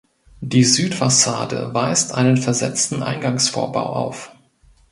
[0.39, 4.31] Die Südfassade weist einen versetzten Eingangsvorbau auf.